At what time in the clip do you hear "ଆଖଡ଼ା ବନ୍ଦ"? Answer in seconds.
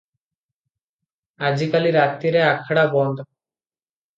2.49-3.29